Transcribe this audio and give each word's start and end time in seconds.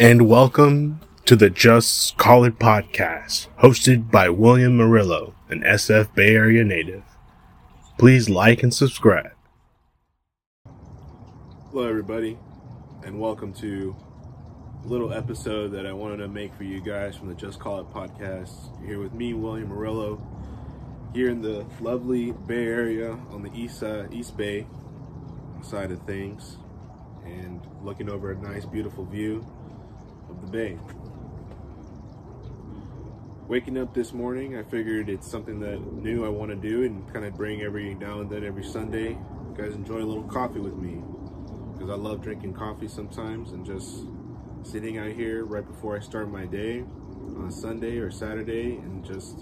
and 0.00 0.26
welcome 0.26 0.98
to 1.26 1.36
the 1.36 1.50
Just 1.50 2.16
Call 2.16 2.44
It 2.44 2.58
podcast, 2.58 3.48
hosted 3.58 4.10
by 4.10 4.30
William 4.30 4.78
Murillo, 4.78 5.34
an 5.50 5.60
SF 5.60 6.14
Bay 6.14 6.34
Area 6.34 6.64
native. 6.64 7.02
Please 7.98 8.30
like 8.30 8.62
and 8.62 8.72
subscribe. 8.72 9.32
Hello, 11.70 11.86
everybody, 11.86 12.38
and 13.04 13.20
welcome 13.20 13.52
to 13.56 13.94
a 14.82 14.88
little 14.88 15.12
episode 15.12 15.72
that 15.72 15.84
I 15.84 15.92
wanted 15.92 16.16
to 16.16 16.28
make 16.28 16.54
for 16.54 16.64
you 16.64 16.80
guys 16.80 17.14
from 17.14 17.28
the 17.28 17.34
Just 17.34 17.60
Call 17.60 17.80
It 17.80 17.90
podcast. 17.90 18.80
You're 18.80 18.88
here 18.88 19.00
with 19.00 19.12
me, 19.12 19.34
William 19.34 19.68
Murillo, 19.68 20.26
here 21.12 21.28
in 21.28 21.42
the 21.42 21.66
lovely 21.78 22.32
Bay 22.32 22.64
Area 22.64 23.18
on 23.32 23.42
the 23.42 23.52
east 23.54 23.80
side, 23.80 24.14
East 24.14 24.34
Bay 24.34 24.66
side 25.62 25.90
of 25.90 26.00
things, 26.06 26.56
and 27.26 27.60
looking 27.82 28.08
over 28.08 28.32
a 28.32 28.36
nice, 28.36 28.64
beautiful 28.64 29.04
view 29.04 29.44
the 30.40 30.46
bay. 30.46 30.78
Waking 33.48 33.78
up 33.78 33.94
this 33.94 34.12
morning, 34.12 34.56
I 34.56 34.62
figured 34.62 35.08
it's 35.08 35.28
something 35.28 35.58
that 35.60 35.80
new 35.92 36.24
I 36.24 36.28
want 36.28 36.50
to 36.50 36.56
do 36.56 36.84
and 36.84 37.12
kind 37.12 37.24
of 37.24 37.36
bring 37.36 37.62
every 37.62 37.94
now 37.94 38.20
and 38.20 38.30
then, 38.30 38.44
every 38.44 38.62
Sunday. 38.62 39.10
You 39.10 39.54
guys 39.56 39.74
enjoy 39.74 39.98
a 39.98 40.06
little 40.06 40.22
coffee 40.22 40.60
with 40.60 40.76
me 40.76 41.02
because 41.72 41.90
I 41.90 41.94
love 41.94 42.22
drinking 42.22 42.54
coffee 42.54 42.86
sometimes 42.86 43.50
and 43.50 43.66
just 43.66 44.04
sitting 44.62 44.98
out 44.98 45.10
here 45.10 45.44
right 45.44 45.66
before 45.66 45.96
I 45.96 46.00
start 46.00 46.30
my 46.30 46.46
day 46.46 46.84
on 47.36 47.46
a 47.48 47.52
Sunday 47.52 47.98
or 47.98 48.10
Saturday 48.10 48.76
and 48.76 49.04
just 49.04 49.38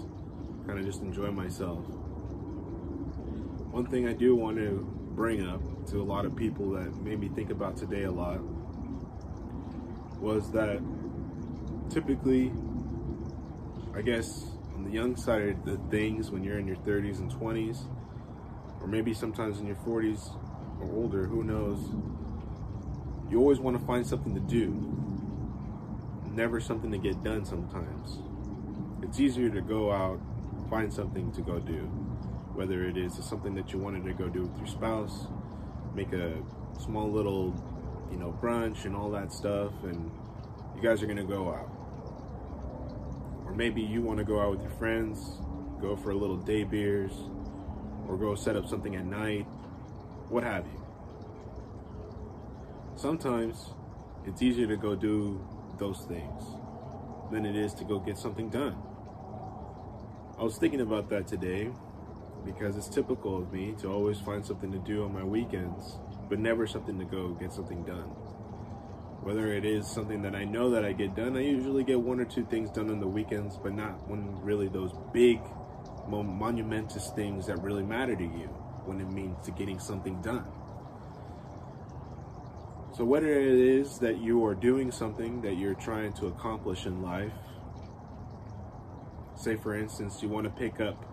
kind 0.65 0.79
of 0.79 0.85
just 0.85 1.01
enjoy 1.01 1.29
myself. 1.31 1.85
One 3.71 3.85
thing 3.85 4.07
I 4.07 4.13
do 4.13 4.35
want 4.35 4.57
to 4.57 4.87
bring 5.11 5.45
up 5.47 5.61
to 5.87 6.01
a 6.01 6.03
lot 6.03 6.25
of 6.25 6.35
people 6.35 6.71
that 6.71 6.95
made 6.95 7.19
me 7.19 7.29
think 7.29 7.51
about 7.51 7.77
today 7.77 8.03
a 8.03 8.11
lot 8.11 8.39
was 10.19 10.51
that 10.51 10.81
typically, 11.89 12.51
I 13.95 14.01
guess, 14.01 14.45
on 14.75 14.83
the 14.83 14.91
young 14.91 15.15
side 15.15 15.49
of 15.49 15.65
the 15.65 15.77
things, 15.89 16.31
when 16.31 16.43
you're 16.43 16.59
in 16.59 16.67
your 16.67 16.77
30s 16.77 17.19
and 17.19 17.31
20s, 17.31 17.85
or 18.81 18.87
maybe 18.87 19.13
sometimes 19.13 19.59
in 19.59 19.65
your 19.65 19.75
40s 19.77 20.29
or 20.81 20.91
older, 20.93 21.25
who 21.25 21.43
knows, 21.43 21.79
you 23.29 23.39
always 23.39 23.59
want 23.59 23.79
to 23.79 23.85
find 23.85 24.05
something 24.05 24.33
to 24.33 24.41
do, 24.41 24.71
never 26.31 26.59
something 26.59 26.91
to 26.91 26.97
get 26.97 27.23
done 27.23 27.45
sometimes. 27.45 28.19
It's 29.03 29.19
easier 29.19 29.49
to 29.49 29.61
go 29.61 29.91
out, 29.91 30.19
find 30.69 30.93
something 30.93 31.31
to 31.33 31.41
go 31.41 31.59
do, 31.59 31.81
whether 32.53 32.83
it 32.83 32.97
is 32.97 33.13
something 33.23 33.55
that 33.55 33.71
you 33.71 33.79
wanted 33.79 34.05
to 34.05 34.13
go 34.13 34.27
do 34.27 34.43
with 34.43 34.57
your 34.57 34.67
spouse, 34.67 35.27
make 35.95 36.13
a 36.13 36.37
small 36.79 37.09
little 37.09 37.51
you 38.11 38.17
know, 38.17 38.37
brunch 38.41 38.85
and 38.85 38.95
all 38.95 39.11
that 39.11 39.31
stuff, 39.31 39.71
and 39.83 40.11
you 40.75 40.81
guys 40.81 41.01
are 41.01 41.07
gonna 41.07 41.23
go 41.23 41.49
out. 41.49 41.69
Or 43.45 43.53
maybe 43.53 43.81
you 43.81 44.01
wanna 44.01 44.23
go 44.23 44.39
out 44.39 44.51
with 44.51 44.61
your 44.61 44.71
friends, 44.71 45.39
go 45.81 45.95
for 45.95 46.11
a 46.11 46.15
little 46.15 46.37
day 46.37 46.63
beers, 46.63 47.13
or 48.07 48.17
go 48.17 48.35
set 48.35 48.55
up 48.55 48.67
something 48.67 48.95
at 48.95 49.05
night, 49.05 49.45
what 50.29 50.43
have 50.43 50.65
you. 50.65 50.83
Sometimes 52.95 53.69
it's 54.25 54.41
easier 54.41 54.67
to 54.67 54.77
go 54.77 54.95
do 54.95 55.39
those 55.77 56.01
things 56.01 56.43
than 57.31 57.45
it 57.45 57.55
is 57.55 57.73
to 57.75 57.83
go 57.83 57.99
get 57.99 58.17
something 58.17 58.49
done. 58.49 58.75
I 60.37 60.43
was 60.43 60.57
thinking 60.57 60.81
about 60.81 61.09
that 61.09 61.27
today 61.27 61.71
because 62.45 62.77
it's 62.77 62.89
typical 62.89 63.37
of 63.37 63.51
me 63.51 63.75
to 63.79 63.87
always 63.87 64.19
find 64.19 64.45
something 64.45 64.71
to 64.71 64.79
do 64.79 65.03
on 65.03 65.13
my 65.13 65.23
weekends 65.23 65.97
but 66.29 66.39
never 66.39 66.67
something 66.67 66.99
to 66.99 67.05
go 67.05 67.29
get 67.29 67.51
something 67.51 67.83
done. 67.83 68.09
Whether 69.21 69.53
it 69.53 69.65
is 69.65 69.87
something 69.87 70.21
that 70.21 70.35
I 70.35 70.45
know 70.45 70.69
that 70.69 70.85
I 70.85 70.93
get 70.93 71.15
done, 71.15 71.35
I 71.35 71.41
usually 71.41 71.83
get 71.83 71.99
one 71.99 72.19
or 72.19 72.25
two 72.25 72.45
things 72.45 72.69
done 72.69 72.89
on 72.89 72.99
the 72.99 73.07
weekends, 73.07 73.57
but 73.57 73.73
not 73.73 74.07
when 74.07 74.39
really 74.41 74.69
those 74.69 74.93
big, 75.11 75.41
monumentous 76.07 77.09
things 77.15 77.47
that 77.47 77.61
really 77.61 77.83
matter 77.83 78.15
to 78.15 78.23
you 78.23 78.47
when 78.85 79.01
it 79.01 79.11
means 79.11 79.43
to 79.45 79.51
getting 79.51 79.79
something 79.79 80.21
done. 80.21 80.45
So, 82.95 83.03
whether 83.03 83.27
it 83.27 83.47
is 83.47 83.99
that 83.99 84.19
you 84.19 84.45
are 84.45 84.55
doing 84.55 84.91
something 84.91 85.41
that 85.41 85.55
you're 85.55 85.75
trying 85.75 86.13
to 86.13 86.27
accomplish 86.27 86.85
in 86.85 87.01
life, 87.01 87.33
say 89.35 89.55
for 89.55 89.75
instance, 89.75 90.21
you 90.21 90.29
want 90.29 90.45
to 90.45 90.49
pick 90.49 90.79
up 90.79 91.05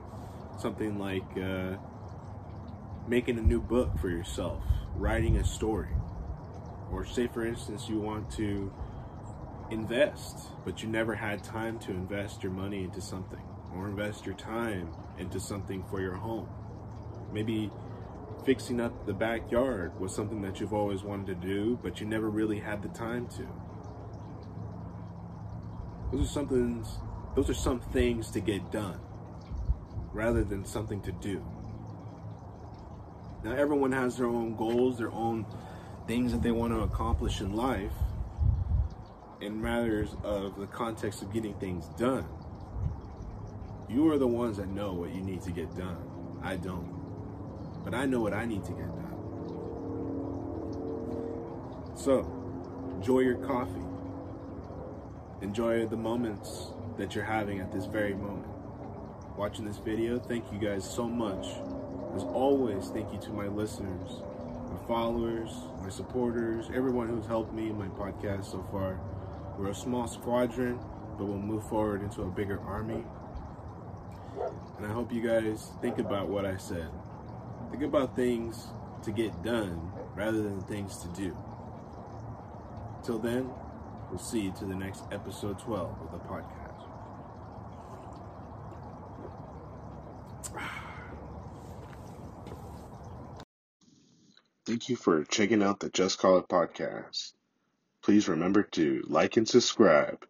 something 0.61 0.99
like 0.99 1.37
uh, 1.37 1.77
making 3.09 3.39
a 3.39 3.43
new 3.43 3.61
book 3.61 3.99
for 3.99 4.09
yourself, 4.09 4.63
writing 4.95 5.37
a 5.37 5.45
story. 5.45 5.95
Or 6.91 7.05
say 7.05 7.27
for 7.27 7.45
instance 7.45 7.89
you 7.89 7.99
want 7.99 8.31
to 8.33 8.73
invest, 9.71 10.49
but 10.65 10.83
you 10.83 10.89
never 10.89 11.15
had 11.15 11.43
time 11.43 11.79
to 11.81 11.91
invest 11.91 12.43
your 12.43 12.53
money 12.53 12.85
into 12.85 13.01
something 13.01 13.43
or 13.75 13.89
invest 13.89 14.25
your 14.25 14.37
time 14.37 14.91
into 15.19 15.41
something 15.41 15.85
for 15.85 16.01
your 16.01 16.15
home. 16.15 16.49
Maybe 17.33 17.71
fixing 18.45 18.81
up 18.81 19.07
the 19.07 19.13
backyard 19.13 19.99
was 20.01 20.15
something 20.15 20.41
that 20.43 20.61
you've 20.61 20.73
always 20.73 21.03
wanted 21.03 21.27
to 21.27 21.47
do, 21.47 21.79
but 21.83 22.01
you 22.01 22.07
never 22.07 22.31
really 22.31 22.61
had 22.61 22.83
the 22.83 22.89
time 22.89 23.27
to. 23.29 23.47
Those 26.13 26.29
are 26.29 26.33
something 26.33 26.87
those 27.35 27.51
are 27.51 27.55
some 27.55 27.81
things 27.81 28.31
to 28.31 28.41
get 28.41 28.71
done 28.71 29.01
rather 30.17 30.43
than 30.43 30.65
something 30.65 31.01
to 31.03 31.13
do. 31.13 31.45
Now, 33.45 33.53
everyone 33.53 33.93
has 33.93 34.17
their 34.17 34.27
own 34.27 34.57
goals, 34.57 34.97
their 34.99 35.13
own 35.13 35.45
things 36.07 36.33
that 36.33 36.43
they 36.43 36.51
want 36.51 36.73
to 36.73 36.81
accomplish 36.81 37.43
in 37.43 37.55
life, 37.55 37.93
in 39.41 39.61
matters 39.61 40.17
of 40.25 40.59
the 40.59 40.67
context 40.67 41.21
of 41.23 41.33
getting 41.33 41.55
things 41.55 41.87
done. 41.99 42.27
You 43.89 44.11
are 44.11 44.19
the 44.19 44.27
ones 44.27 44.57
that 44.57 44.69
know 44.69 44.95
what 44.95 45.15
you 45.15 45.21
need 45.21 45.43
to 45.43 45.51
get 45.53 45.77
done. 45.77 45.99
I 46.43 46.57
don't. 46.57 47.85
But 47.85 47.95
I 47.95 48.07
know 48.07 48.21
what 48.21 48.33
I 48.33 48.47
need 48.47 48.65
to 48.65 48.73
get 48.73 48.87
done. 48.87 49.03
So, 51.95 52.27
enjoy 52.97 53.21
your 53.21 53.37
coffee. 53.37 53.85
Enjoy 55.43 55.87
the 55.87 55.97
moments 55.97 56.73
that 56.97 57.15
you're 57.15 57.25
having 57.25 57.61
at 57.61 57.71
this 57.71 57.85
very 57.85 58.15
moment. 58.15 58.56
Watching 59.37 59.67
this 59.67 59.77
video, 59.77 60.19
thank 60.19 60.51
you 60.51 60.59
guys 60.59 60.89
so 60.89 61.07
much 61.07 61.47
as 62.17 62.23
always, 62.23 62.89
thank 62.89 63.13
you 63.13 63.19
to 63.19 63.31
my 63.31 63.49
listeners, 63.49 64.23
my 64.71 64.79
followers, 64.89 65.51
my 65.83 65.91
supporters, 65.91 66.71
everyone 66.75 67.09
who's 67.09 67.27
helped 67.27 67.53
me 67.53 67.69
in 67.69 67.79
my 67.79 67.89
podcast 67.89 68.47
so 68.47 68.67
far. 68.73 68.99
We're 69.59 69.73
a 69.73 69.75
small 69.75 70.09
squadron, 70.09 70.79
but 71.19 71.27
we'll 71.27 71.37
move 71.37 71.69
forward 71.69 72.03
into 72.03 72.23
a 72.23 72.31
bigger 72.31 72.59
army. 72.63 73.05
And 74.79 74.87
I 74.87 74.91
hope 74.91 75.13
you 75.13 75.21
guys 75.21 75.71
think 75.83 75.99
about 75.99 76.31
what 76.31 76.47
I 76.47 76.57
said. 76.57 76.89
Think 77.71 77.83
about 77.83 78.17
things 78.17 78.69
to 79.03 79.11
get 79.11 79.45
done 79.45 79.93
rather 80.15 80.43
than 80.43 80.63
things 80.63 80.97
to 80.99 81.09
do. 81.09 81.37
Till 83.05 83.19
then, 83.19 83.51
we'll 84.09 84.19
see 84.19 84.41
you 84.41 84.53
to 84.53 84.65
the 84.65 84.75
next 84.75 85.05
episode 85.13 85.59
12 85.59 85.95
of 86.01 86.11
the 86.11 86.19
podcast. 86.27 86.96
Thank 94.67 94.89
you 94.89 94.97
for 94.97 95.23
checking 95.23 95.63
out 95.63 95.79
the 95.79 95.89
Just 95.89 96.19
Call 96.19 96.39
It 96.39 96.49
podcast. 96.49 97.35
Please 98.03 98.29
remember 98.29 98.65
to 98.65 99.01
like 99.07 99.37
and 99.37 99.49
subscribe. 99.49 100.27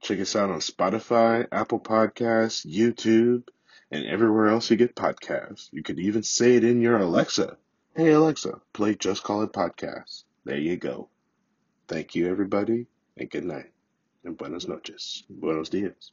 Check 0.00 0.20
us 0.20 0.36
out 0.36 0.48
on 0.48 0.60
Spotify, 0.60 1.48
Apple 1.50 1.80
Podcasts, 1.80 2.64
YouTube, 2.64 3.48
and 3.90 4.06
everywhere 4.06 4.46
else 4.46 4.70
you 4.70 4.76
get 4.76 4.94
podcasts. 4.94 5.70
You 5.72 5.82
could 5.82 5.98
even 5.98 6.22
say 6.22 6.54
it 6.54 6.62
in 6.62 6.80
your 6.80 6.98
Alexa. 6.98 7.56
Hey 7.96 8.12
Alexa, 8.12 8.60
play 8.72 8.94
Just 8.94 9.24
Call 9.24 9.42
It 9.42 9.52
podcast. 9.52 10.22
There 10.44 10.56
you 10.56 10.76
go. 10.76 11.08
Thank 11.88 12.14
you 12.14 12.30
everybody, 12.30 12.86
and 13.16 13.28
good 13.28 13.44
night. 13.44 13.72
And 14.22 14.38
buenas 14.38 14.68
noches. 14.68 15.24
Buenos 15.28 15.68
dias. 15.68 16.12